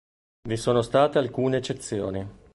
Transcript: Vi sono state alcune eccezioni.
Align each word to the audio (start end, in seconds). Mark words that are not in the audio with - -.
Vi 0.49 0.57
sono 0.57 0.81
state 0.81 1.19
alcune 1.19 1.57
eccezioni. 1.57 2.27